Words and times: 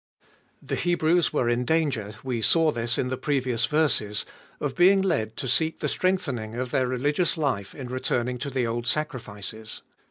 THE 0.63 0.77
Hebrews 0.77 1.31
were 1.31 1.47
in 1.47 1.63
danger, 1.63 2.15
we 2.23 2.41
saw 2.41 2.71
this 2.71 2.97
in 2.97 3.09
the 3.09 3.17
previous 3.19 3.67
verses, 3.67 4.25
of 4.59 4.75
being 4.75 5.03
led 5.03 5.37
to 5.37 5.47
seek 5.47 5.79
the 5.79 5.87
strengthening 5.87 6.55
of 6.55 6.71
their 6.71 6.87
religious 6.87 7.37
life 7.37 7.75
in 7.75 7.85
returning 7.87 8.39
to 8.39 8.49
the 8.49 8.65
old 8.65 8.87
sacrifices. 8.87 9.83